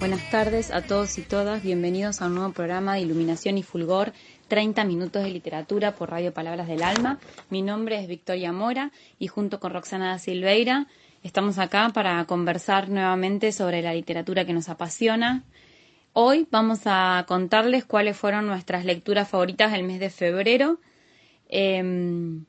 [0.00, 4.14] Buenas tardes a todos y todas, bienvenidos a un nuevo programa de Iluminación y Fulgor,
[4.48, 7.18] 30 minutos de literatura por Radio Palabras del Alma.
[7.50, 10.86] Mi nombre es Victoria Mora y junto con Roxana da Silveira
[11.22, 15.44] estamos acá para conversar nuevamente sobre la literatura que nos apasiona.
[16.14, 20.80] Hoy vamos a contarles cuáles fueron nuestras lecturas favoritas del mes de febrero.
[21.50, 22.46] Em,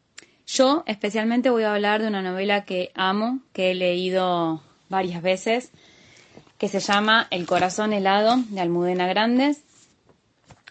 [0.48, 5.74] yo especialmente voy a hablar de una novela que amo, que he leído varias veces
[6.61, 9.63] que se llama El corazón helado de Almudena Grandes.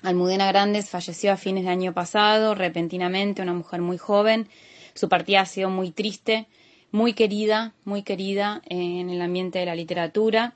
[0.02, 4.48] Almudena Grandes falleció a fines de año pasado, repentinamente, una mujer muy joven.
[4.94, 6.47] Su partida ha sido muy triste,
[6.92, 10.55] muy querida, muy querida en el ambiente de la literatura.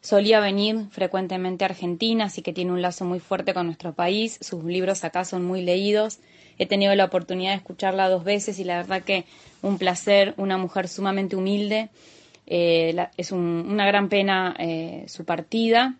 [0.00, 4.38] Solía venir frecuentemente a Argentina, así que tiene un lazo muy fuerte con nuestro país.
[4.40, 6.18] Sus libros acá son muy leídos.
[6.56, 9.26] He tenido la oportunidad de escucharla dos veces y la verdad que
[9.60, 11.90] un placer, una mujer sumamente humilde
[12.46, 15.96] eh, es una gran pena eh, su partida,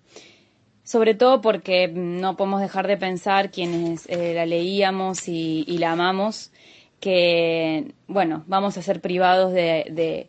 [0.85, 6.51] sobre todo porque no podemos dejar de pensar quienes eh, la leíamos y, la amamos,
[7.01, 10.29] que, bueno, vamos a ser privados de,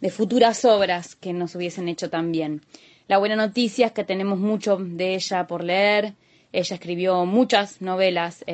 [0.00, 2.62] de, futuras obras que nos hubiesen hecho tan bien.
[3.08, 6.14] La buena noticia es que tenemos mucho de ella por leer.
[6.52, 8.44] Ella escribió muchas novelas,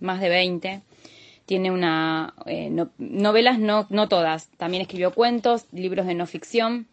[0.00, 0.82] más de 20,
[1.46, 4.48] tiene una eh, novelas, no, no todas.
[4.56, 6.86] También escribió cuentos, libros de no ficción.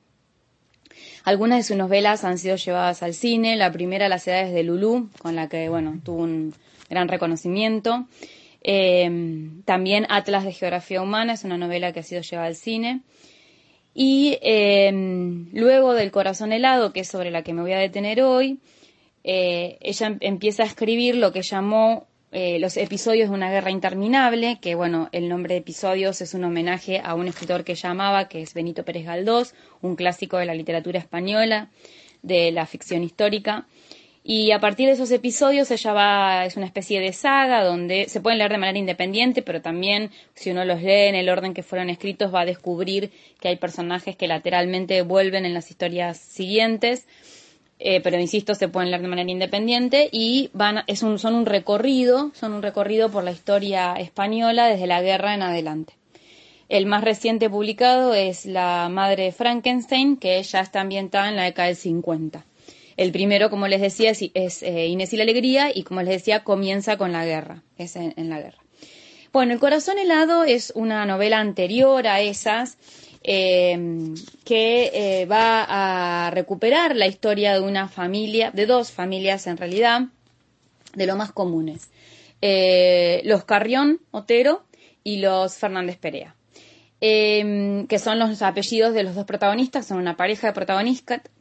[1.24, 3.56] Algunas de sus novelas han sido llevadas al cine.
[3.56, 6.54] La primera, Las edades de Lulú, con la que bueno tuvo un
[6.90, 8.08] gran reconocimiento.
[8.64, 13.02] Em, también Atlas de Geografía Humana es una novela que ha sido llevada al cine.
[13.94, 18.22] Y em, luego del Corazón helado, que es sobre la que me voy a detener
[18.22, 18.60] hoy,
[19.24, 24.60] eh, ella empieza a escribir lo que llamó eh, los episodios de una guerra interminable,
[24.62, 28.42] que bueno, el nombre de episodios es un homenaje a un escritor que llamaba, que
[28.42, 31.70] es Benito Pérez Galdós, un clásico de la literatura española,
[32.22, 33.66] de la ficción histórica.
[34.24, 38.22] Y a partir de esos episodios ella va, es una especie de saga donde se
[38.22, 41.64] pueden leer de manera independiente, pero también si uno los lee en el orden que
[41.64, 47.08] fueron escritos va a descubrir que hay personajes que lateralmente vuelven en las historias siguientes.
[47.84, 50.52] Eh, pero insisto, se pueden leer de manera independiente y
[50.94, 55.94] son un recorrido, son un recorrido por la historia española desde la guerra en adelante.
[56.70, 61.70] El más reciente publicado es La Madre Frankenstein, que ya está ambientada en la década
[61.70, 62.46] del 50.
[62.98, 66.44] El primero, como les decía, es, eh, Inés y la Alegría y, como les decía,
[66.44, 68.62] comienza con la guerra, es en la guerra.
[69.34, 72.78] Bueno, El Corazón Helado es una novela anterior a esas
[73.24, 74.16] eh,
[74.46, 80.02] que eh, va a recuperar la historia de una familia, de dos familias en realidad,
[80.96, 81.90] de lo más comunes.
[82.42, 84.64] Eh, los Carrión Otero
[85.04, 86.36] y los Fernández Perea.
[87.00, 90.54] que son los apellidos de los dos protagonistas, son una pareja de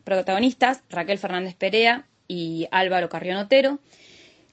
[0.05, 3.79] protagonistas, Raquel Fernández Perea y Álvaro Carrión Otero,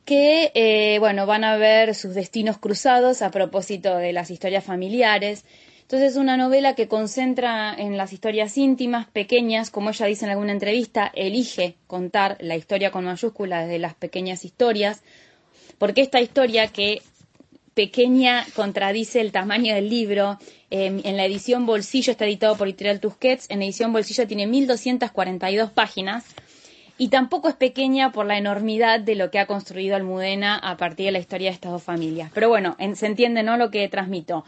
[0.05, 5.45] que bueno, van a ver sus destinos cruzados a propósito de las historias familiares,
[5.87, 10.31] entonces es una novela que concentra en las historias íntimas, pequeñas, como ella dice en
[10.31, 15.01] alguna entrevista, elige contar la historia con mayúsculas desde las pequeñas historias,
[15.77, 17.01] porque esta historia que
[17.73, 20.37] pequeña contradice el tamaño del libro.
[20.71, 23.49] Em, en la edición Bolsillo está editado por Editorial Tusquets.
[23.49, 26.25] En la edición Bolsillo tiene 1242 páginas.
[26.97, 31.05] Y tampoco es pequeña por la enormidad de lo que ha construido Almudena a partir
[31.05, 32.29] de la historia de estas dos familias.
[32.33, 33.55] Pero bueno, se entiende, ¿no?
[33.55, 34.43] Lo que transmito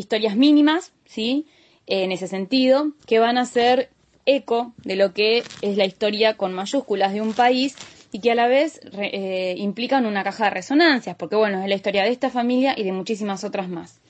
[0.00, 1.46] historias mínimas, ¿sí?
[1.86, 3.90] En ese sentido, que van a ser
[4.26, 7.76] eco de lo que es la historia con mayúsculas de un país
[8.12, 11.74] y que a la vez eh, implican una caja de resonancias, porque bueno, es la
[11.74, 14.00] historia de esta familia y de muchísimas otras más.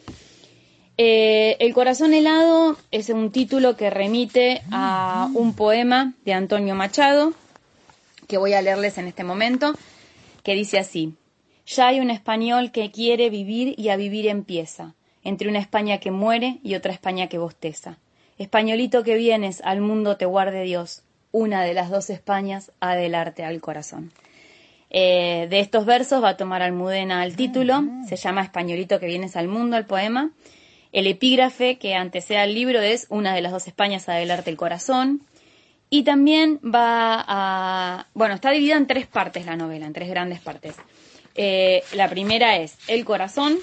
[0.97, 7.33] Eh, el corazón helado es un título que remite a un poema de Antonio Machado,
[8.29, 9.75] que voy a leerles en este momento,
[10.45, 11.15] que dice así,
[11.67, 14.95] ya hay un español que quiere vivir y a vivir empieza
[15.25, 17.99] entre una España que muere y otra España que bosteza.
[18.39, 21.03] Españolito que vienes, al mundo te guarde Dios,
[21.33, 24.13] una de las dos Españas adelarte al corazón.
[24.91, 29.37] Eh, de estos versos va a tomar Almudena el título, se llama Españolito que vienes
[29.37, 30.31] al mundo, el poema.
[30.93, 35.23] El epígrafe que antecede al libro es Una de las dos Españas adelarte el corazón.
[35.89, 38.07] Y también va a...
[38.15, 40.75] Bueno, está dividida en tres partes la novela, en tres grandes partes.
[41.35, 43.59] Eh, la primera es El corazón,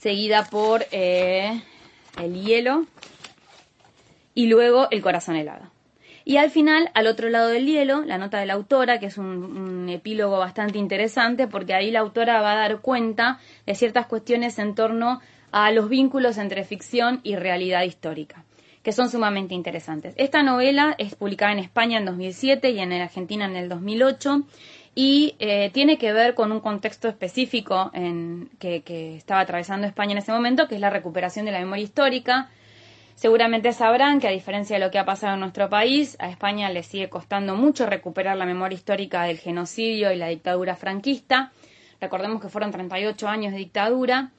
[0.00, 1.62] seguida por eh,
[2.22, 2.86] El hielo
[4.34, 5.70] y luego El corazón helado.
[6.24, 9.16] Y al final, al otro lado del hielo, la nota de la autora, que es
[9.16, 14.06] un, un, epílogo bastante interesante, porque ahí la autora va a dar cuenta de ciertas
[14.06, 15.20] cuestiones en torno
[15.52, 18.44] a los vínculos entre ficción y realidad histórica
[18.86, 20.14] que son sumamente interesantes.
[20.16, 24.44] Esta novela es publicada en España en 2007 y en Argentina en el 2008
[24.98, 30.12] y eh, tiene que ver con un contexto específico en, que, que, estaba atravesando España
[30.12, 32.48] en ese momento, que es la recuperación de la memoria histórica.
[33.14, 36.70] Seguramente sabrán que a diferencia de lo que ha pasado en nuestro país, a España
[36.70, 41.52] le sigue costando mucho recuperar la memoria histórica del genocidio y la dictadura franquista.
[42.00, 44.30] Recordemos que fueron 38 años de dictadura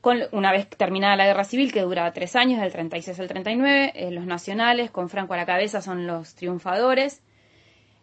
[0.00, 3.92] con, una vez terminada la guerra civil, que duraba tres años, del 36 al 39,
[3.96, 7.22] eh, los nacionales, con Franco a la cabeza, son los triunfadores,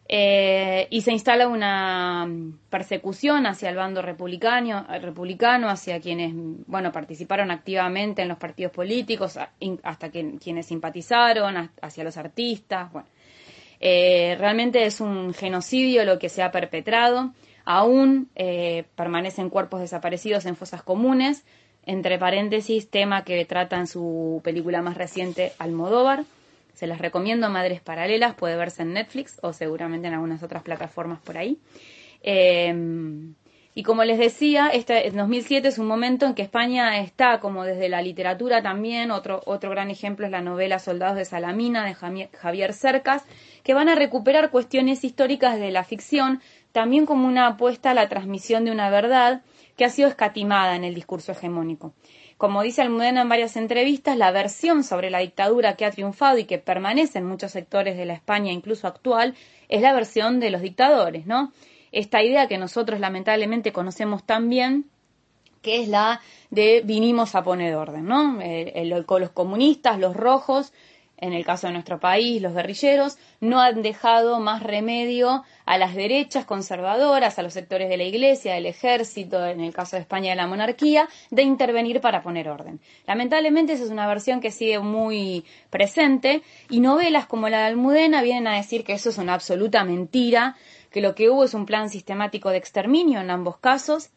[0.10, 2.28] eh, y se instala una
[2.70, 6.32] persecución hacia el bando republicano, republicano, hacia quienes
[6.66, 9.38] bueno participaron activamente en los partidos políticos,
[9.84, 12.92] hasta quienes simpatizaron, hacia los artistas.
[12.94, 13.08] Bueno,
[13.80, 17.34] eh, realmente es un genocidio lo que se ha perpetrado.
[17.66, 18.30] Aún
[18.96, 21.44] permanecen cuerpos desaparecidos en fosas comunes,
[21.86, 26.24] entre paréntesis, tema que trata en su película más reciente, Almodóvar.
[26.78, 31.20] Se las recomiendo, Madres Paralelas, puede verse en Netflix o seguramente en algunas otras plataformas
[31.20, 31.58] por ahí.
[32.22, 32.72] Eh,
[33.78, 37.90] y como les decía, este 2007 es un momento en que España está, como desde
[37.90, 42.74] la literatura también, otro, otro gran ejemplo es la novela Soldados de Salamina de Javier
[42.74, 43.24] Cercas,
[43.64, 46.42] que van a recuperar cuestiones históricas de la ficción,
[46.72, 49.44] también como una apuesta a la transmisión de una verdad
[49.76, 51.94] que ha sido escatimada en el discurso hegemónico.
[52.38, 56.46] Como dice Almudena en varias entrevistas, la versión sobre la dictadura que ha triunfado y
[56.46, 59.34] que permanece en muchos sectores de la España, incluso actual,
[59.70, 61.52] es la versión de los dictadores, ¿no?
[61.92, 64.86] Esta idea que nosotros lamentablemente conocemos tan bien,
[65.64, 68.40] que es la de vinimos a poner orden, ¿no?
[68.40, 70.74] los comunistas, los rojos,
[71.18, 75.96] en el caso de nuestro país, los guerrilleros, no han dejado más remedio a las
[75.96, 80.30] derechas conservadoras, a los sectores de la Iglesia, del ejército, en el caso de España
[80.30, 82.80] de la monarquía, de intervenir para poner orden.
[83.08, 88.22] Lamentablemente esa es una versión que sigue muy presente y novelas como la de Almudena
[88.22, 90.56] vienen a decir que eso es una absoluta mentira,
[90.92, 94.12] que lo que hubo es un plan sistemático de exterminio en ambos casos,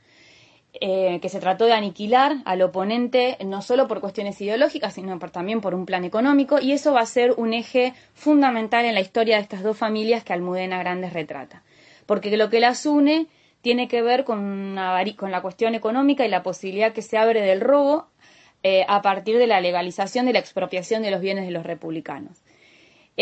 [0.75, 5.61] eh, que se trató de aniquilar al oponente no solo por cuestiones ideológicas, sino también
[5.61, 9.37] por un plan económico, y eso va a ser un eje fundamental en la historia
[9.37, 11.63] de estas dos familias que Almudena Grandes retrata.
[12.07, 13.27] Porque lo que las une
[13.63, 14.77] tiene que ver con,
[15.17, 18.07] con la cuestión económica y la posibilidad que se abre del robo
[18.63, 22.43] eh, a partir de la legalización de la expropiación de los bienes de los republicanos.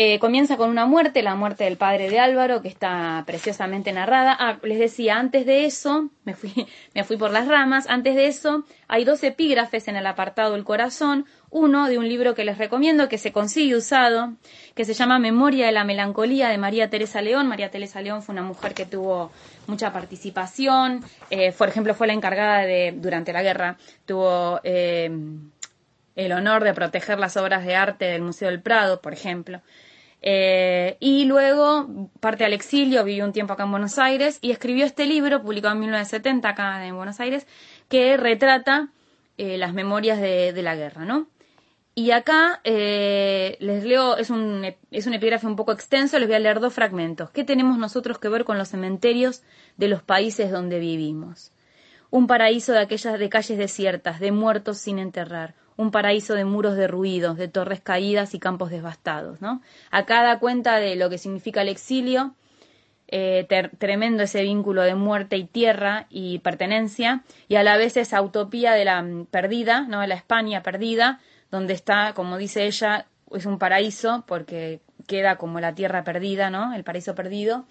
[0.01, 4.33] Eh, comienza con una muerte, la muerte del padre de Álvaro, que está preciosamente narrada.
[4.39, 6.53] Ah, les decía, antes de eso, me fui,
[6.95, 10.63] me fui por las ramas, antes de eso hay dos epígrafes en el apartado El
[10.63, 14.35] Corazón, uno de un libro que les recomiendo, que se consigue usado,
[14.73, 17.47] que se llama Memoria de la Melancolía de María Teresa León.
[17.47, 19.33] María Teresa León fue una mujer que tuvo
[19.67, 24.61] mucha participación, eh, por ejemplo, fue la encargada de, durante la guerra, tuvo...
[24.63, 25.11] Eh,
[26.15, 29.61] el honor de proteger las obras de arte del Museo del Prado, por ejemplo.
[30.21, 34.85] Eh, y luego parte al exilio, vivió un tiempo acá en Buenos Aires y escribió
[34.85, 37.47] este libro, publicado en 1970 acá en Buenos Aires,
[37.87, 38.89] que retrata
[39.37, 41.27] eh, las memorias de, la guerra, ¿no?
[41.95, 46.35] Y acá eh, les leo, es un, es un epígrafe un poco extenso, les voy
[46.35, 47.29] a leer dos fragmentos.
[47.31, 49.43] ¿Qué tenemos nosotros que ver con los cementerios
[49.77, 51.51] de los países donde vivimos?
[52.11, 56.75] Un paraíso de aquellas de calles desiertas, de muertos sin enterrar, un paraíso de muros
[56.75, 59.39] derruidos, de torres caídas y campos devastados.
[59.41, 59.61] ¿no?
[59.91, 62.35] Acá da cuenta de lo que significa el exilio,
[63.07, 63.47] eh,
[63.77, 68.73] tremendo ese vínculo de muerte y tierra y pertenencia, y a la vez esa utopía
[68.73, 70.01] de la mm, perdida, ¿no?
[70.01, 75.59] de la España perdida, donde está, como dice ella, es un paraíso porque queda como
[75.59, 76.73] la tierra perdida, ¿no?
[76.73, 77.65] el paraíso perdido,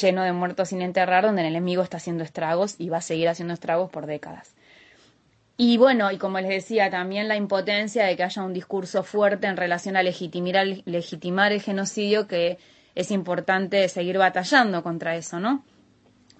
[0.00, 3.28] lleno de muertos sin enterrar, donde el enemigo está haciendo estragos y va a seguir
[3.28, 4.54] haciendo estragos por décadas.
[5.56, 9.48] Y bueno, y como les decía, también la impotencia de que haya un discurso fuerte
[9.48, 12.58] en relación a legitimar, legitimar el genocidio, que
[12.94, 15.64] es importante seguir batallando contra eso, ¿no?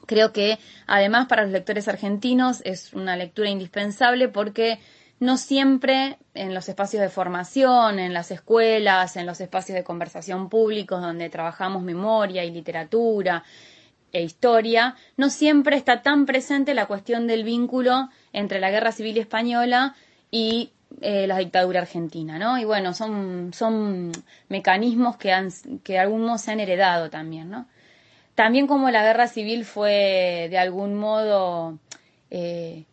[0.06, 4.78] Creo que además para los lectores argentinos es una lectura indispensable porque
[5.20, 10.48] no siempre en los espacios de formación, en las escuelas, en los espacios de conversación
[10.48, 13.42] públicos donde trabajamos memoria y literatura
[14.12, 19.18] e historia, no siempre está tan presente la cuestión del vínculo entre la Guerra Civil
[19.18, 19.94] Española
[20.30, 22.58] y eh, la dictadura argentina, ¿no?
[22.58, 24.10] Y bueno, son, son
[24.48, 25.50] mecanismos que, han,
[25.84, 27.66] que algunos se han heredado también, ¿no?
[28.34, 31.76] También como la guerra civil fue de algún modo
[32.30, 32.84] eh,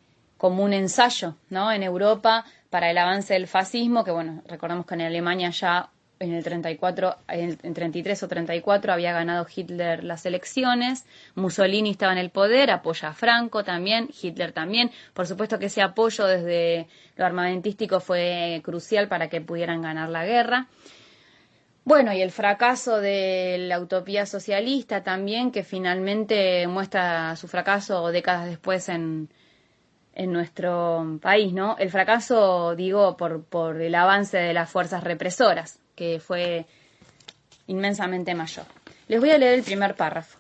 [0.46, 1.72] como un ensayo, ¿no?
[1.72, 6.34] En Europa para el avance del fascismo, que bueno, recordamos que en Alemania ya en
[6.36, 12.30] el 34, en 33 o 34 había ganado Hitler las elecciones, Mussolini estaba en el
[12.30, 14.92] poder, apoya a Franco también, Hitler también.
[15.16, 16.86] Por supuesto que ese apoyo desde
[17.16, 20.68] lo armamentístico fue crucial para que pudieran ganar la guerra.
[21.86, 28.46] Bueno, y el fracaso de la utopía socialista también, que finalmente muestra su fracaso décadas
[28.46, 29.30] después en,
[30.16, 31.76] en nuestro país, ¿no?
[31.78, 36.66] El fracaso, digo, por, por el avance de las fuerzas represoras, que fue
[37.68, 38.66] inmensamente mayor.
[39.08, 40.40] Les voy a leer el primer párrafo.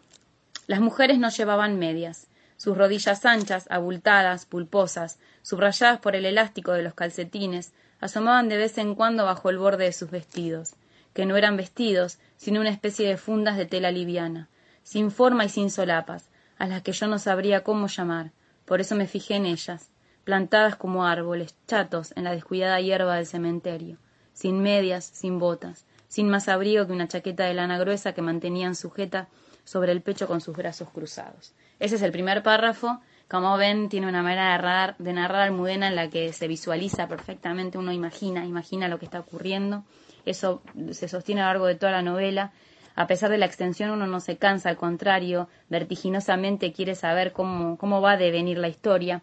[0.66, 2.28] Las mujeres no llevaban medias.
[2.58, 8.78] Sus rodillas anchas, abultadas, pulposas, subrayadas por el elástico de los calcetines, asomaban de vez
[8.78, 10.76] en cuando bajo el borde de sus vestidos,
[11.14, 14.48] que no eran vestidos, sino una especie de fundas de tela liviana,
[14.84, 18.32] sin forma y sin solapas, a las que yo no sabría cómo llamar,
[18.66, 19.92] por eso me fijé en ellas,
[20.24, 23.98] plantadas como árboles, chatos en la descuidada hierba del cementerio,
[24.34, 28.76] sin medias, sin botas, sin más abrigo que una chaqueta de lana gruesa que mantenían
[28.76, 29.28] sujeta
[29.64, 31.54] sobre el pecho con sus brazos cruzados.
[31.80, 33.02] Ese es el primer párrafo.
[33.28, 37.08] Como ven, tiene una manera de narrar, de narrar Almudena en la que se visualiza
[37.08, 39.84] perfectamente, uno imagina, imagina lo que está ocurriendo.
[40.26, 42.52] Eso se sostiene a lo largo de toda la novela
[42.96, 47.78] a pesar de la extensión uno no se cansa, al contrario, vertiginosamente quiere saber cómo,
[47.78, 49.22] cómo va a devenir la historia.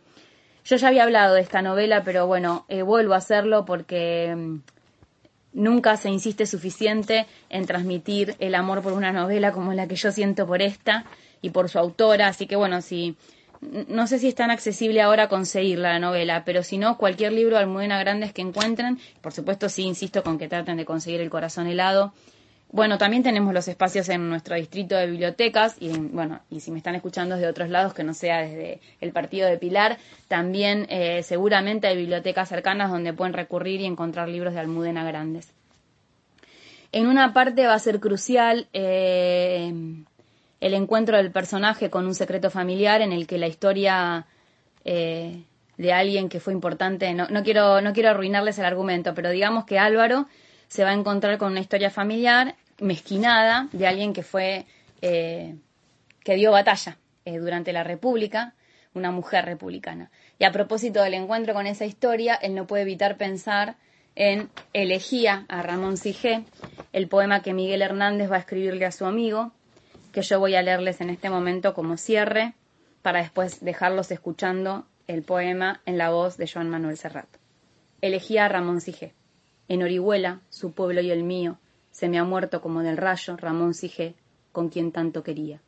[0.65, 4.61] Yo ya había hablado de esta novela, pero bueno, eh, vuelvo a hacerlo porque mm,
[5.55, 10.13] nunca se insiste suficiente en transmitir el amor por una novela como la que yo
[10.13, 11.05] siento por esta
[11.41, 13.17] y por su autora, así que bueno, si
[13.61, 17.57] no sé si es tan accesible ahora conseguirla la novela, pero si no, cualquier libro
[17.57, 21.31] de Almudena Grandes que encuentren, por supuesto sí insisto con que traten de conseguir El
[21.31, 22.13] corazón helado,
[22.73, 26.79] bueno, también tenemos los espacios en nuestro distrito de bibliotecas y bueno, y si me
[26.79, 31.23] están escuchando desde otros lados que no sea desde el partido de Pilar, también eh,
[31.23, 35.53] seguramente hay bibliotecas cercanas donde pueden recurrir y encontrar libros de Almudena grandes.
[36.93, 39.71] En una parte va a ser crucial eh,
[40.61, 44.27] el encuentro del personaje con un secreto familiar en el que la historia
[44.87, 45.43] eh,
[45.77, 49.67] de alguien que fue importante, no, no, quiero, no quiero arruinarles el argumento, pero digamos
[49.67, 50.27] que Álvaro
[50.69, 54.67] se va a encontrar con una historia familiar mezquinada de alguien que fue,
[55.01, 55.57] eh,
[56.25, 58.55] que dio batalla eh, durante la República,
[58.95, 60.11] una mujer republicana.
[60.39, 63.77] Y a propósito del encuentro con esa historia, él no puede evitar pensar
[64.15, 66.45] en Elegía a Ramón Sigé,
[66.93, 69.53] el poema que Miguel Hernández va a escribirle a su amigo,
[70.13, 72.55] que yo voy a leerles en este momento como cierre,
[73.01, 77.29] para después dejarlos escuchando el poema en la voz de Joan Manuel Serrat.
[78.01, 79.15] Elegía a Ramón Sigé.
[79.69, 81.59] En Orihuela, su pueblo y el mío,
[81.93, 84.17] se me ha muerto como del rayo Ramón Sigé,
[84.51, 85.61] con quien tanto quería.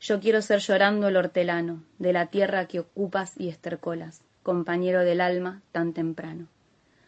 [0.00, 5.20] Yo quiero ser llorando el hortelano, de la tierra que ocupas y estercolas, compañero del
[5.20, 6.46] alma tan temprano.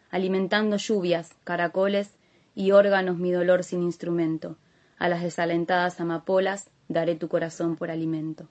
[0.09, 2.11] Alimentando lluvias, caracoles
[2.55, 4.57] y órganos mi dolor sin instrumento,
[4.97, 8.47] a las desalentadas amapolas daré tu corazón por alimento.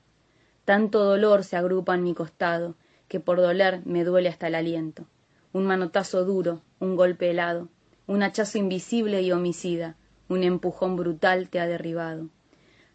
[0.64, 2.74] Tanto dolor se agrupa en mi costado,
[3.08, 5.06] que por doler me duele hasta el aliento.
[5.52, 7.68] Un manotazo duro, un golpe helado,
[8.06, 9.96] un hachazo invisible y homicida,
[10.28, 12.28] un empujón brutal te ha derribado.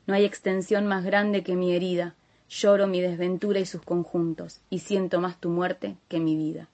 [0.05, 2.15] No hay extensión más grande que mi herida,
[2.49, 6.69] lloro mi desventura y sus conjuntos, y siento más tu muerte que mi vida.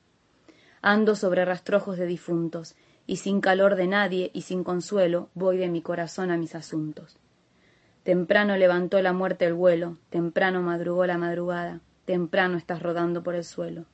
[0.81, 2.75] Ando sobre rastrojos de difuntos,
[3.05, 7.17] y sin calor de nadie y sin consuelo voy de mi corazón a mis asuntos.
[8.03, 13.43] Temprano levantó la muerte el vuelo, temprano madrugó la madrugada, temprano estás rodando por el
[13.43, 13.85] suelo.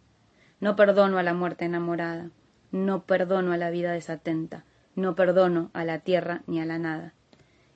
[0.60, 2.29] No perdono a la muerte enamorada,
[2.71, 4.63] no perdono a la vida desatenta,
[4.95, 7.13] no perdono a la tierra ni a la nada.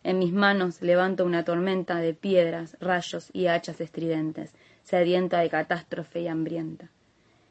[0.03, 6.21] En mis manos levanto una tormenta de piedras, rayos y hachas estridentes, sedienta de catástrofe
[6.21, 6.89] y hambrienta.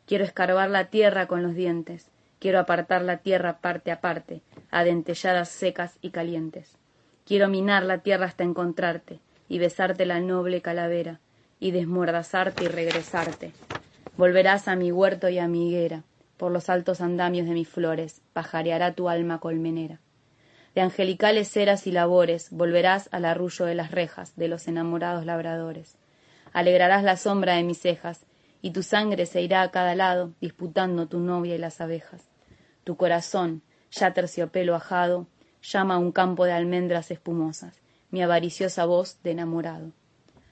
[0.07, 4.85] Quiero escarbar la tierra con los dientes, quiero apartar la tierra parte a parte, a
[4.85, 6.77] dentelladas secas y calientes.
[7.25, 11.21] Quiero minar la tierra hasta encontrarte, y besarte la noble calavera,
[11.61, 13.53] y desmordazarte y regresarte.
[14.17, 16.03] Volverás a mi huerto y a mi higuera,
[16.43, 20.01] por los altos andamios de mis flores, pajareará tu alma colmenera.
[20.75, 25.95] De angelicales eras y labores volverás al arrullo de las rejas de los enamorados labradores.
[26.53, 28.27] Alegrarás la sombra de mis cejas,
[28.61, 32.23] y tu sangre se irá a cada lado, disputando tu novia y las abejas.
[32.83, 35.29] Tu corazón, ya terciopelo ajado,
[35.63, 37.81] llama a un campo de almendras espumosas,
[38.11, 39.93] mi avariciosa voz de enamorado.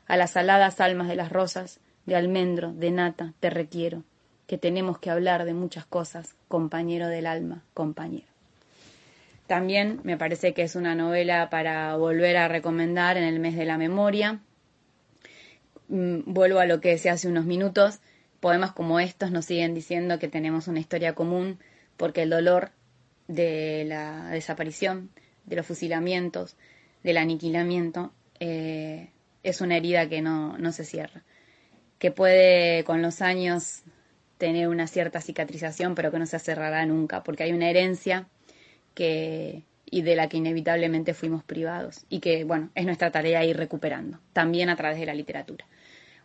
[0.06, 4.04] A las aladas almas de las rosas, de almendro, de nata, te requiero,
[4.50, 8.26] que tenemos que hablar de muchas cosas, compañero del alma, compañero.
[9.46, 13.64] También me parece que es una novela para volver a recomendar en el mes de
[13.64, 14.40] la memoria.
[15.86, 18.00] Mm, vuelvo a lo que decía hace unos minutos.
[18.40, 21.60] Poemas como estos nos siguen diciendo que tenemos una historia común
[21.96, 22.72] porque el dolor
[23.28, 25.10] de la desaparición,
[25.44, 26.56] de los fusilamientos,
[27.04, 29.10] del aniquilamiento, eh,
[29.44, 31.22] es una herida que no, no se cierra,
[32.00, 33.84] que puede con los años
[34.40, 38.26] tener una cierta cicatrización, pero que no se cerrará nunca, porque hay una herencia
[38.94, 43.56] que y de la que inevitablemente fuimos privados y que, bueno, es nuestra tarea ir
[43.56, 45.66] recuperando, también a través de la literatura.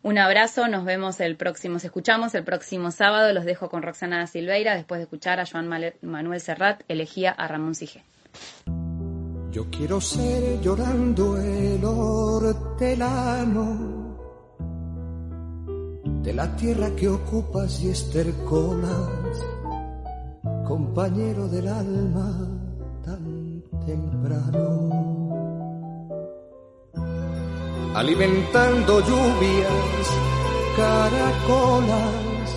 [0.03, 4.75] Un abrazo, nos vemos el próximo, escuchamos el próximo sábado, los dejo con Roxana Silveira
[4.75, 5.67] después de escuchar a Joan
[6.01, 8.03] Manuel Serrat, elegía a Ramón Sige.
[9.51, 13.25] Yo quiero ser llorando el hortelano
[16.25, 18.89] de la tierra que ocupas y estercolas,
[20.67, 22.49] compañero del alma
[23.05, 24.89] tan temprano.
[27.93, 30.07] Alimentando lluvias,
[30.75, 32.55] caracolas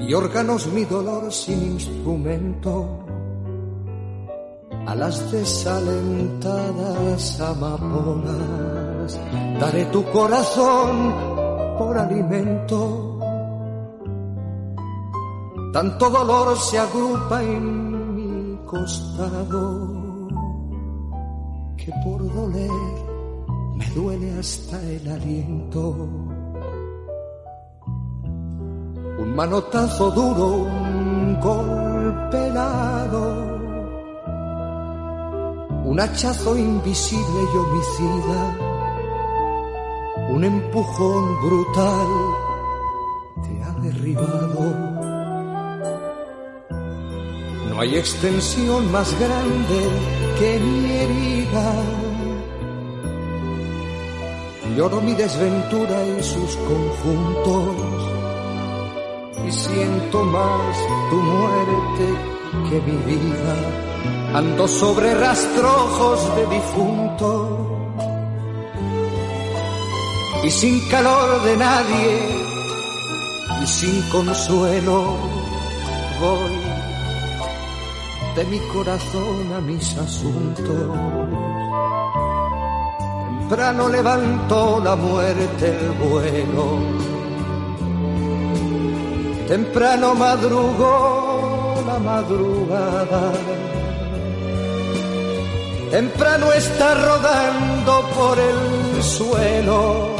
[0.00, 3.06] y órganos mi dolor sin instrumento
[4.86, 8.87] a las desalentadas amapolas
[9.60, 11.14] daré tu corazón
[11.78, 13.18] por alimento.
[15.72, 19.62] Tanto dolor se agrupa en mi costado
[21.76, 22.70] que por doler
[23.76, 25.94] me duele hasta el aliento.
[29.18, 32.48] Un manotazo duro, un golpe
[35.88, 38.67] un hachazo invisible y homicida,
[40.28, 42.08] un empujón brutal
[43.42, 44.74] te ha derribado.
[47.70, 49.80] No hay extensión más grande
[50.38, 51.72] que mi herida.
[54.76, 57.76] Lloro mi desventura en sus conjuntos
[59.46, 60.76] y siento más
[61.10, 62.06] tu muerte
[62.68, 63.56] que mi vida.
[64.34, 67.77] Ando sobre rastrojos de difunto
[70.48, 72.12] y sin calor de nadie
[73.62, 75.18] y sin consuelo
[76.18, 76.56] voy
[78.34, 80.98] de mi corazón a mis asuntos.
[83.40, 86.66] Temprano levantó la muerte el vuelo,
[89.48, 93.32] temprano madrugó la madrugada,
[95.90, 100.17] temprano está rodando por el suelo.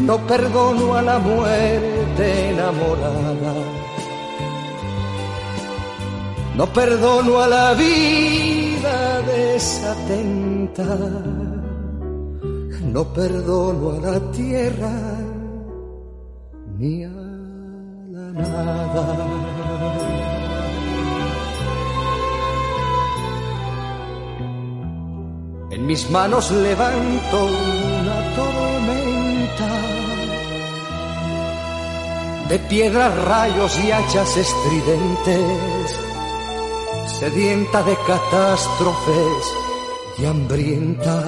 [0.00, 3.54] No perdono a la muerte enamorada.
[6.56, 10.84] No perdono a la vida desatenta,
[12.94, 14.92] no perdono a la tierra
[16.76, 17.08] ni a
[18.14, 19.06] la nada.
[25.70, 29.29] En mis manos levanto una tormenta
[32.48, 36.00] de piedras, rayos y hachas estridentes
[37.20, 39.44] sedienta de catástrofes
[40.18, 41.22] y hambrienta.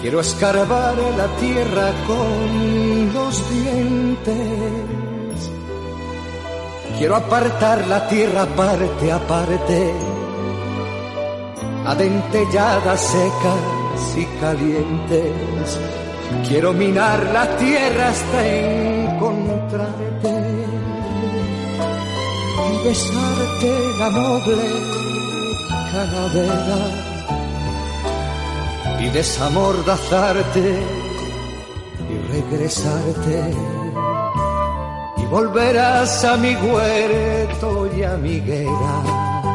[0.00, 4.30] Quiero escarbar la tierra con los dientes.
[6.98, 9.92] Quiero apartar la tierra parte a parte,
[11.86, 13.73] adentelladas, secas
[14.16, 15.78] y calientes.
[16.48, 20.44] Quiero minar la tierra hasta encontrarte
[22.84, 24.66] besarte la noble
[25.90, 26.82] calavera
[29.00, 30.82] y desamordazarte
[32.10, 33.54] y regresarte
[35.16, 39.53] y volverás a mi huerto y a mi guerra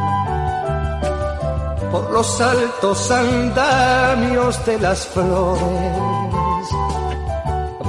[1.91, 6.67] por los altos andamios de las flores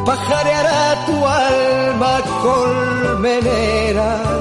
[0.04, 4.40] pajareará tu alma colmenera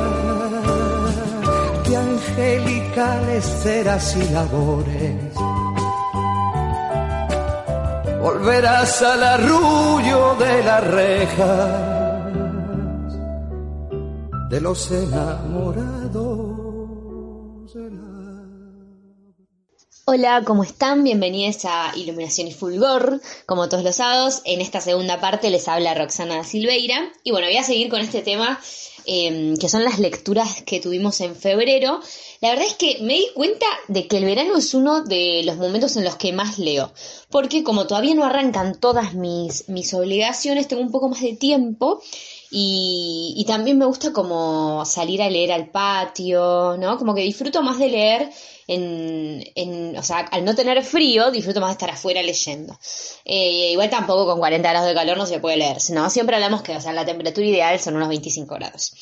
[2.39, 5.33] angelicales ceras y labores.
[8.21, 11.69] Volverás al arrullo de las rejas
[14.49, 16.48] de los enamorados.
[20.11, 21.03] Hola, ¿cómo están?
[21.03, 23.21] Bienvenidos a Iluminación y Fulgor.
[23.45, 27.13] Como todos los sábados, en esta segunda parte les habla Roxana Silveira.
[27.23, 28.59] Y bueno, voy a seguir con este tema
[29.05, 31.99] em, que son las lecturas que tuvimos en febrero.
[32.41, 35.57] La verdad es que me di cuenta de que el verano es uno de los
[35.57, 36.91] momentos en los que más leo.
[37.29, 42.01] Porque como todavía no arrancan todas mis, mis obligaciones, tengo un poco más de tiempo.
[42.51, 46.97] Y, y, también me gusta como salir a leer al patio, ¿no?
[46.97, 48.29] Como que disfruto más de leer
[48.67, 52.77] en, en, o sea, al no tener frío, disfruto más de estar afuera leyendo.
[53.25, 56.09] Eh, igual tampoco con 40 grados de calor no se puede leer, ¿no?
[56.09, 58.93] Siempre hablamos que, o sea, la temperatura ideal son unos 25 grados.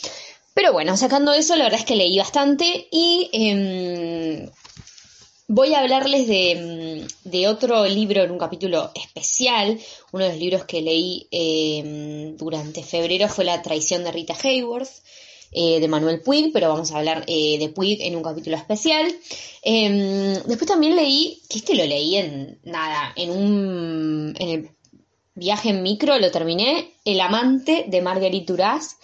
[0.53, 4.49] Pero bueno, sacando eso, la verdad es que leí bastante y eh,
[5.47, 9.79] voy a hablarles de, em, de, otro libro en un capítulo especial.
[10.11, 14.89] Uno de los libros que leí eh, durante febrero fue La traición de Rita Hayworth.
[15.53, 19.07] Eh, de Manuel Puig, pero vamos a hablar eh, de Puig en un capítulo especial.
[19.63, 24.35] Em, después también leí, que este lo leí en nada, en un
[25.35, 28.97] viaje en micro, lo terminé, El amante de Marguerite Duras,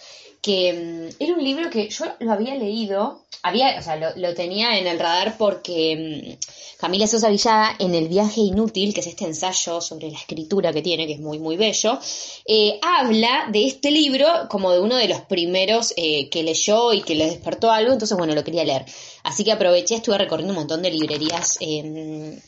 [0.44, 4.78] que em, era un libro que yo lo había leído, había, o sea, lo, tenía
[4.78, 6.36] en el radar porque em,
[6.78, 10.82] Camila Sosa Villada, en El viaje inútil, que es este ensayo sobre la escritura que
[10.82, 11.98] tiene, que es muy, muy bello,
[12.46, 17.00] eh, habla de este libro como de uno de los primeros eh, que leyó y
[17.00, 18.84] que le despertó algo, entonces, bueno, lo quería leer.
[19.22, 22.38] Así que aproveché, estuve recorriendo un montón de librerías em,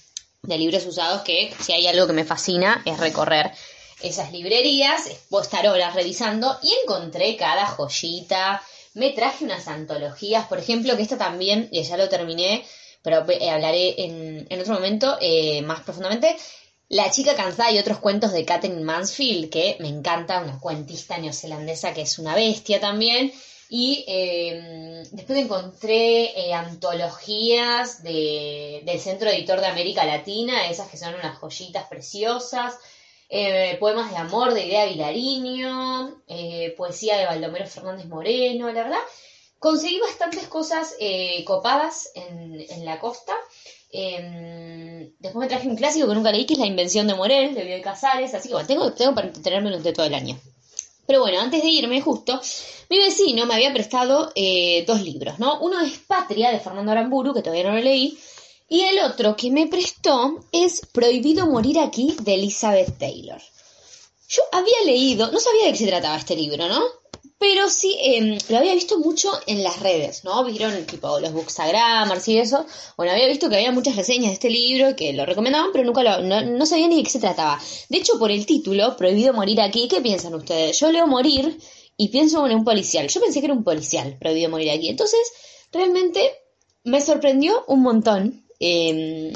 [0.42, 3.52] de libros usados que si hay algo que me fascina es recorrer
[4.02, 8.62] esas librerías, puedo estar horas revisando y encontré cada joyita.
[8.94, 12.64] Me traje unas antologías, por ejemplo, que esta también, y ya lo terminé,
[13.02, 16.36] pero eh, hablaré en, otro momento eh, más profundamente.
[16.88, 21.92] La chica cansada y otros cuentos de Catherine Mansfield, que me encanta, una cuentista neozelandesa
[21.92, 23.32] que es una bestia también.
[23.68, 31.14] Y eh, después encontré antologías de, del Centro Editor de América Latina, esas que son
[31.14, 32.74] unas joyitas preciosas.
[33.28, 38.98] Eh, poemas de amor de Idea Vilariño, eh, poesía de Baldomero Fernández Moreno, la verdad.
[39.58, 43.34] Conseguí bastantes cosas eh, copadas en, la costa.
[43.90, 47.54] Em, después me traje un clásico que nunca leí, que es La Invención de Morel,
[47.54, 50.38] de Bioy Casares, así que bueno, tengo, tengo para entretenerme durante todo el año.
[51.06, 52.40] Pero bueno, antes de irme, justo,
[52.90, 54.32] mi vecino me había prestado
[54.86, 55.60] dos libros, ¿no?
[55.60, 58.18] Uno es Patria, de Fernando Aramburu, que todavía no lo leí,
[58.68, 63.40] y el otro que me prestó es Prohibido morir aquí de Elizabeth Taylor.
[64.28, 66.82] Yo había leído, no sabía de qué se trataba este libro, ¿no?
[67.38, 70.42] Pero sí, em, lo había visto mucho en las redes, ¿no?
[70.42, 72.64] Vieron tipo los bookstagrammers y eso.
[72.96, 76.02] Bueno, había visto que había muchas reseñas de este libro que lo recomendaban, pero nunca
[76.02, 77.60] lo, no, no sabía ni de qué se trataba.
[77.88, 80.78] De hecho, por el título, Prohibido morir aquí, ¿qué piensan ustedes?
[80.80, 81.58] Yo leo morir
[81.96, 83.06] y pienso en un policial.
[83.06, 84.88] Yo pensé que era un policial, Prohibido morir aquí.
[84.88, 85.20] Entonces,
[85.70, 86.32] realmente
[86.84, 89.32] me sorprendió un montón Em,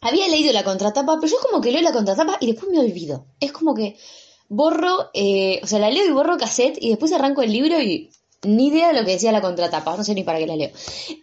[0.00, 3.26] había leído la contratapa, pero yo como que leo la contratapa y después me olvido.
[3.38, 3.96] Es como que
[4.48, 8.10] borro, eh, o sea, la leo y borro cassette y después arranco el libro y
[8.42, 10.70] ni idea de lo que decía la contratapa, no sé ni para qué la leo.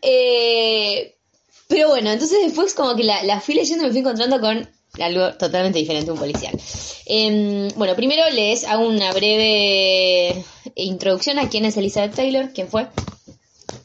[0.01, 1.15] Eh,
[1.67, 4.69] pero bueno, entonces después como que la, fui leyendo y me fui encontrando con
[4.99, 6.57] algo totalmente diferente, un policial.
[7.05, 10.43] Em, bueno, primero les hago una breve
[10.75, 12.87] introducción a quién es Elizabeth Taylor, quién fue.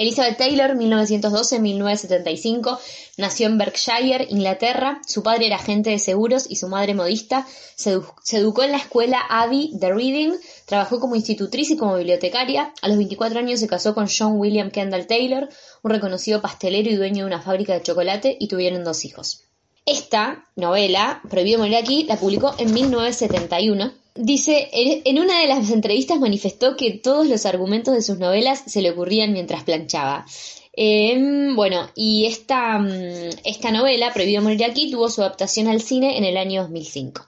[0.02, 2.78] Elizabeth Taylor, 1912-1975,
[3.18, 5.00] nació en Berkshire, Inglaterra.
[5.06, 7.46] Su padre era agente de seguros y su madre modista.
[7.76, 8.00] Se,
[8.32, 10.32] educó en la escuela Abbey de Reading,
[10.66, 12.74] trabajó como institutriz y como bibliotecaria.
[12.82, 15.48] A los 24 años se casó con John William Kendall Taylor,
[15.82, 19.44] un reconocido pastelero y dueño de una fábrica de chocolate, y tuvieron dos hijos.
[19.86, 26.20] Esta novela, Prohibido morir aquí, la publicó en 1971 Dice, en una de las entrevistas
[26.20, 30.26] manifestó que todos los argumentos de sus novelas se le ocurrían mientras planchaba.
[30.74, 36.18] Em, bueno, y esta, mm, esta novela, Prohibido morir aquí, tuvo su adaptación al cine
[36.18, 37.26] en el año 2005.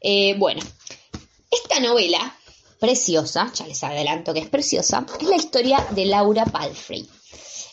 [0.00, 0.62] Eh, bueno,
[1.50, 2.36] esta novela,
[2.78, 7.06] preciosa, ya les adelanto que es preciosa, es la historia de Laura Palfrey.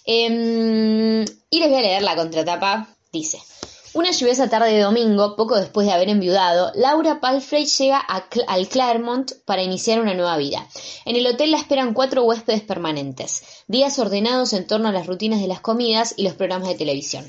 [0.06, 2.88] Em, y les voy a leer la contratapa.
[3.12, 3.40] Dice,
[3.98, 9.32] una lluviosa tarde de domingo, poco después de haber enviudado, Laura Palfrey llega al Claremont
[9.44, 10.68] para iniciar una nueva vida.
[11.06, 15.42] En el hotel la esperan cuatro huéspedes permanentes, días ordenados en torno a las rutinas
[15.42, 17.28] de las comidas y los programas de televisión.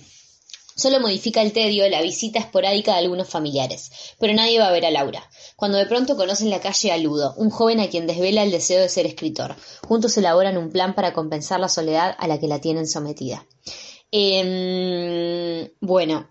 [0.77, 4.85] Solo modifica el tedio la visita esporádica de algunos familiares, pero nadie va a ver
[4.85, 5.27] a Laura.
[5.57, 8.83] Cuando de pronto conocen la calle a Ludo, un joven a quien desvela el deseo
[8.83, 9.57] de ser escritor.
[9.87, 13.47] Juntos elaboran un plan para compensar la soledad a la que la tienen sometida.
[14.11, 16.29] Em, bueno,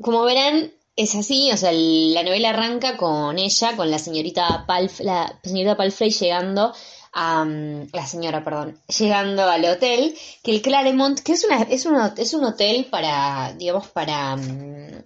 [0.00, 5.00] como verán, es así, o sea, la novela arranca con ella, con la señorita Palf,
[5.00, 6.74] la señorita Palfrey llegando
[7.12, 11.86] a mm, la señora, perdón, llegando al hotel, que el Claremont, que es una, es
[11.86, 15.02] un, es un hotel para, digamos, para, mm,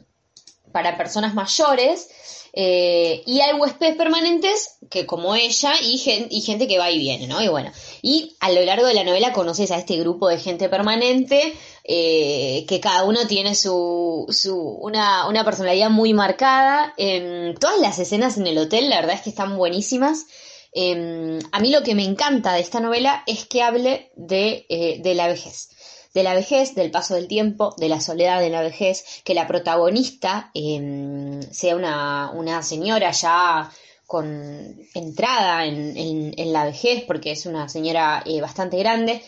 [0.72, 2.08] para personas mayores,
[2.54, 7.40] eh, y hay huéspedes permanentes que como ella y, gente que va y viene, ¿no?
[7.42, 10.68] Y bueno, y a lo largo de la novela conoces a este grupo de gente
[10.68, 11.54] permanente
[11.84, 16.92] eh, que cada uno tiene su, su una, una personalidad muy marcada.
[16.98, 20.26] Em, todas las escenas en el hotel, la verdad es que están buenísimas.
[20.74, 25.00] Em, a mí lo que me encanta de esta novela es que hable de, eh,
[25.02, 25.70] de la vejez
[26.14, 29.46] de la vejez, del paso del tiempo, de la soledad de la vejez, que la
[29.46, 33.70] protagonista em, sea una, una, señora ya
[34.06, 35.96] con entrada en,
[36.36, 39.22] en, la vejez, porque es una señora eh, bastante grande,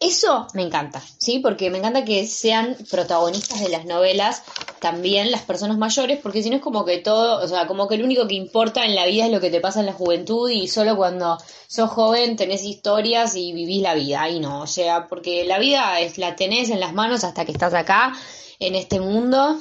[0.00, 1.38] eso me encanta, ¿sí?
[1.38, 4.42] Porque me encanta que sean protagonistas de las novelas
[4.80, 7.96] también las personas mayores, porque si no es como que todo, o sea, como que
[7.96, 10.50] lo único que importa en la vida es lo que te pasa en la juventud
[10.50, 15.06] y solo cuando sos joven tenés historias y vivís la vida, y no, o sea,
[15.06, 18.12] porque la vida la tenés en las manos hasta que estás acá,
[18.58, 19.58] en este mundo,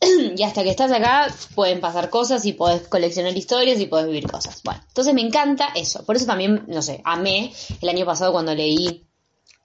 [0.36, 4.30] y hasta que estás acá pueden pasar cosas y podés coleccionar historias y podés vivir
[4.30, 4.62] cosas.
[4.62, 8.54] Bueno, entonces me encanta eso, por eso también, no sé, amé el año pasado cuando
[8.54, 9.05] leí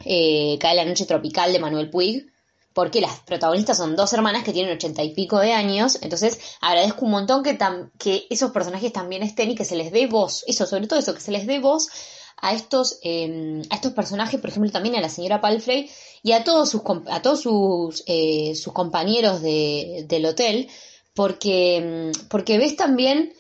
[0.05, 2.31] eh, Cae la noche tropical de Manuel Puig,
[2.73, 7.05] porque las protagonistas son dos hermanas que tienen ochenta y pico de años, entonces agradezco
[7.05, 10.87] un montón que, esos personajes también estén y que se les dé voz, eso, sobre
[10.87, 11.89] todo eso, que se les dé voz
[12.37, 15.89] a estos, em, a estos personajes, por ejemplo, también a la señora Palfrey
[16.23, 20.69] y a todos sus, a todos sus, eh, sus compañeros de, del hotel,
[21.13, 23.33] porque, em, porque ves también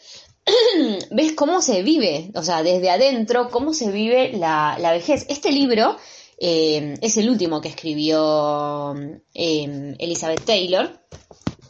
[1.11, 5.25] ves cómo se vive, o sea, desde adentro, cómo se vive la, la vejez.
[5.29, 5.97] Este libro
[6.43, 8.95] eh, es el último que escribió
[9.35, 10.89] eh, Elizabeth Taylor,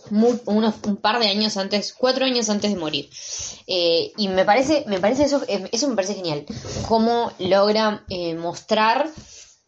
[0.10, 3.10] un par de años antes, cuatro años antes de morir.
[3.68, 6.46] Eh, y me parece, me parece eso, eso me parece genial.
[6.88, 8.06] Cómo logra
[8.38, 9.10] mostrar.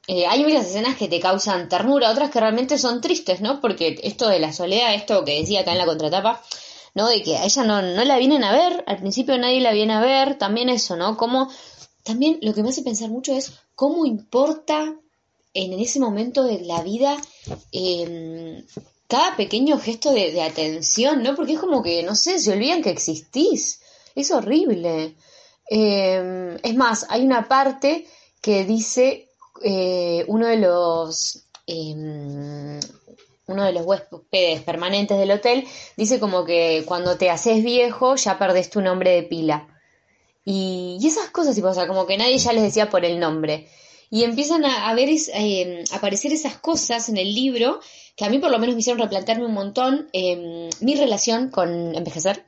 [0.07, 3.59] hay muchas escenas que te causan ternura, otras que realmente son tristes, ¿no?
[3.59, 6.41] Porque esto de la soledad, esto que decía acá en la contratapa,
[6.93, 7.09] ¿no?
[7.09, 9.93] De que a ella no, no la vienen a ver, al principio nadie la viene
[9.93, 11.17] a ver, también eso, ¿no?
[11.17, 11.49] Cómo
[12.03, 14.95] también lo que me hace pensar mucho es cómo importa
[15.53, 17.17] en ese momento de la vida
[17.71, 18.63] em,
[19.07, 21.35] cada pequeño gesto de, atención, ¿no?
[21.35, 23.81] Porque es como que, no sé, se olvidan que existís.
[24.15, 25.15] Es horrible.
[25.67, 28.07] Em, es más, hay una parte
[28.41, 29.29] que dice
[29.63, 32.79] eh, uno de los em,
[33.47, 38.37] uno de los huéspedes permanentes del hotel dice como que cuando te haces viejo ya
[38.37, 39.72] perdés tu nombre de pila.
[40.45, 43.67] Y, esas cosas, tipo, o sea, como que nadie ya les decía por el nombre.
[44.09, 47.79] Y empiezan a, ver, eh, aparecer esas cosas en el libro
[48.15, 51.95] que a mí por lo menos me hicieron replantearme un montón em, mi relación con
[51.95, 52.45] envejecer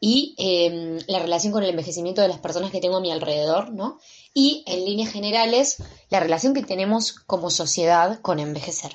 [0.00, 3.72] y em, la relación con el envejecimiento de las personas que tengo a mi alrededor,
[3.72, 3.98] ¿no?
[4.34, 8.92] Y en líneas generales, la relación que tenemos como sociedad con envejecer.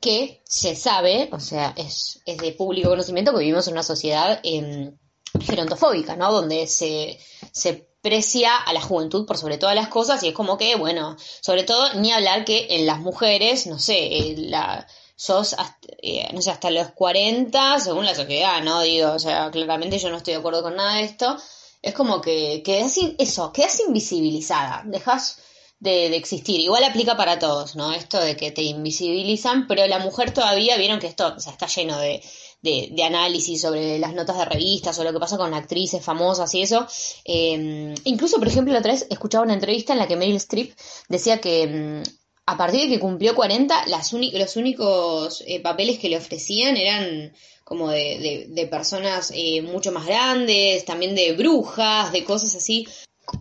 [0.00, 4.38] Que se sabe, o sea, es, es de público conocimiento que vivimos en una sociedad
[4.42, 4.96] em,
[5.40, 6.32] gerontofóbica, ¿no?
[6.32, 7.18] Donde se,
[7.52, 11.16] se precia a la juventud por sobre todas las cosas y es como que, bueno,
[11.40, 15.56] sobre todo ni hablar que en las mujeres, no sé, eh, la, sos,
[16.02, 18.82] eh, no sé, hasta los 40, según la sociedad, ¿no?
[18.82, 21.36] Digo, o sea, claramente yo no estoy de acuerdo con nada de esto.
[21.82, 25.38] Es como que quedas, eso, quedas invisibilizada, dejas
[25.84, 26.60] de, de, existir.
[26.60, 27.92] Igual aplica para todos, ¿no?
[27.92, 31.66] Esto de que te invisibilizan, pero la mujer todavía, vieron que esto, o sea, está
[31.66, 32.22] lleno de,
[32.62, 36.62] de, análisis sobre las notas de revistas o lo que pasa con actrices famosas y
[36.62, 36.86] eso.
[37.24, 40.74] Eh, incluso, por ejemplo, la otra vez escuchaba una entrevista en la que Meryl Streep
[41.08, 42.02] decía que mm,
[42.46, 47.32] a partir de que cumplió 40, las los únicos eh, papeles que le ofrecían eran
[47.64, 52.86] como de, de, personas eh, mucho más grandes, también de brujas, de cosas así.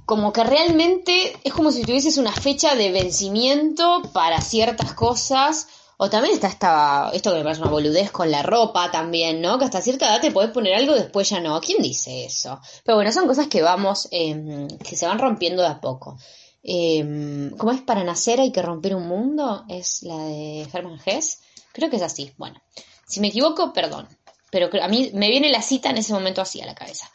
[0.05, 5.67] Como que realmente es como si tuvieses una fecha de vencimiento para ciertas cosas
[5.97, 9.57] o también está esta, esto que me parece una boludez con la ropa también, ¿no?
[9.57, 11.59] Que hasta cierta edad te puedes poner algo, después ya no.
[11.61, 12.59] ¿Quién dice eso?
[12.83, 16.17] Pero bueno, son cosas que vamos, eh, que se van rompiendo de a poco.
[16.63, 19.65] Eh, ¿Cómo es para nacer hay que romper un mundo?
[19.69, 21.39] Es la de Hermann Hesse.
[21.71, 22.31] Creo que es así.
[22.37, 22.61] Bueno,
[23.05, 24.07] si me equivoco, perdón.
[24.49, 27.09] Pero a mí me viene la cita en ese momento así a la cabeza.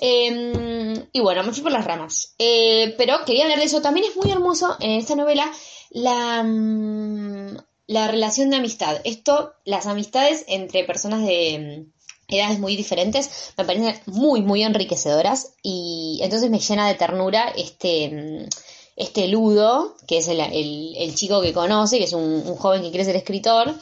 [0.00, 2.34] Eh, y bueno, me fui por las ramas.
[2.38, 3.82] Eh, pero quería hablar de eso.
[3.82, 5.50] También es muy hermoso en esta novela
[5.90, 7.56] la, mm,
[7.88, 9.00] la relación de amistad.
[9.04, 15.54] Esto, las amistades entre personas de mm, edades muy diferentes me parecen muy, muy enriquecedoras
[15.62, 18.48] y entonces me llena de ternura este, mm,
[18.96, 23.04] este Ludo, que es el, el, chico que conoce, que es un, joven que quiere
[23.04, 23.74] ser escritor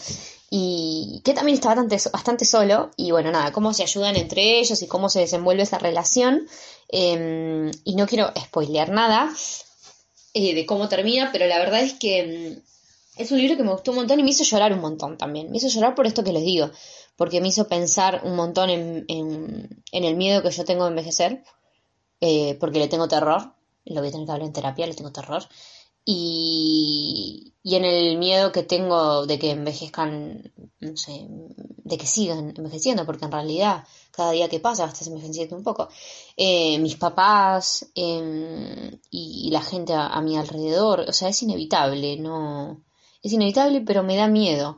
[0.50, 4.80] y que también está bastante, bastante solo y bueno, nada, cómo se ayudan entre ellos
[4.82, 6.46] y cómo se desenvuelve esa relación.
[6.88, 9.32] Em, y no quiero spoilear nada,
[10.34, 13.72] eh, de cómo termina, pero la verdad es que mm, es un libro que me
[13.72, 15.50] gustó un montón y me hizo llorar un montón también.
[15.50, 16.70] Me hizo llorar por esto que les digo,
[17.16, 21.42] porque me hizo pensar un montón en, en, el miedo que yo tengo de envejecer,
[22.20, 23.52] eh, porque le tengo terror,
[23.86, 25.42] lo voy a tener que hablar en terapia, le tengo terror,
[26.08, 32.54] y, y en el miedo que tengo de que envejezcan, no sé, de que sigan
[32.56, 35.88] envejeciendo, porque en realidad cada día que pasa estás envejeciendo un poco.
[36.36, 42.84] Eh, mis papás em, y, la gente a, mi alrededor, o sea, es inevitable, no,
[43.20, 44.76] es inevitable, pero me da miedo.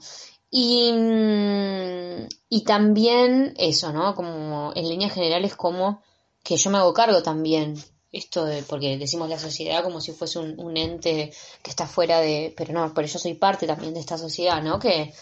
[0.51, 4.15] Y, mm, y también eso, ¿no?
[4.15, 6.01] Como en líneas generales, como
[6.43, 7.77] que yo me hago cargo también
[8.13, 12.55] esto de, porque decimos la sociedad como si fuese un, ente que está fuera de,
[12.57, 14.79] pero no, pero yo soy parte también de esta sociedad, ¿no?
[14.79, 15.13] Que,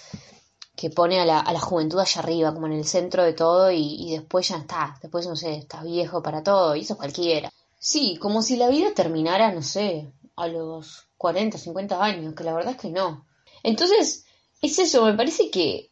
[0.76, 3.70] que pone a la, a la juventud allá arriba, como en el centro de todo
[3.70, 7.50] y, después ya está, después no sé, estás viejo para todo y eso cualquiera.
[7.78, 12.54] Sí, como si la vida terminara, no sé, a los 40, 50 años, que la
[12.54, 13.26] verdad es que no.
[13.62, 14.26] Entonces,
[14.60, 15.90] es eso, me parece que,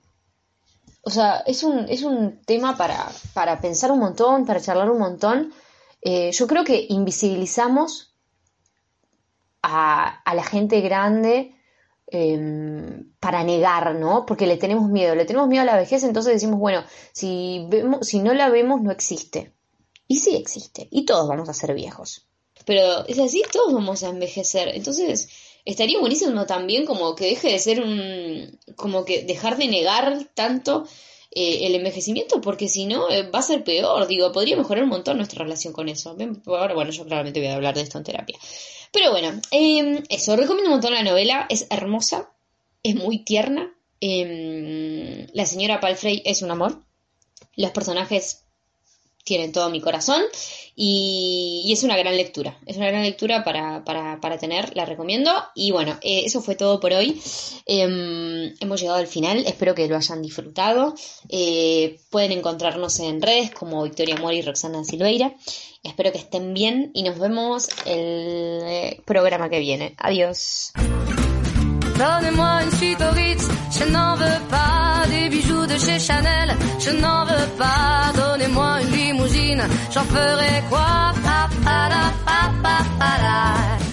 [1.03, 4.99] o sea, es un, es un tema para, para pensar un montón, para charlar un
[4.99, 5.53] montón,
[6.05, 8.15] eh, yo creo que invisibilizamos
[9.63, 11.55] a, la gente grande
[12.07, 14.27] em, para negar, ¿no?
[14.27, 18.07] Porque le tenemos miedo, le tenemos miedo a la vejez, entonces decimos, bueno, si, vemos,
[18.07, 19.55] si no la vemos, no existe.
[20.07, 22.27] Y sí existe, y todos vamos a ser viejos.
[22.67, 24.69] Pero es así, todos vamos a envejecer.
[24.75, 25.31] Entonces,
[25.65, 28.59] estaría buenísimo también como que deje de ser un...
[28.77, 30.87] como que dejar de negar tanto
[31.35, 34.91] eh, el envejecimiento, porque si no eh, va a ser peor, digo, podría mejorar un
[34.91, 36.17] montón nuestra relación con eso.
[36.47, 38.39] Ahora, bueno, yo claramente voy a hablar de esto en terapia.
[38.93, 42.31] Pero bueno, em, eso, recomiendo un montón la novela, es hermosa,
[42.85, 43.75] es muy tierna.
[44.01, 46.85] Em, la señora Palfrey es un amor.
[47.57, 48.44] Los personajes
[49.25, 50.23] tienen todo mi corazón
[50.77, 55.31] y, es una gran lectura, es una gran lectura para, para, para tener, la recomiendo.
[55.55, 57.21] Y bueno, eh, eso fue todo por hoy,
[57.67, 60.95] em, hemos llegado al final, espero que lo hayan disfrutado,
[61.29, 65.35] eh, pueden encontrarnos en redes como Victoria Mori y Roxana Silveira,
[65.83, 70.73] espero que estén bien y nos vemos el eh, programa que viene, adiós.
[73.77, 78.94] je n'en veux pas des bijoux de chez Chanel, je n'en veux pas, donnez-moi une
[79.25, 81.13] limousine, j'en ferai quoi?
[81.25, 81.89] Pa, pa,
[82.25, 83.84] pa, pa, pa,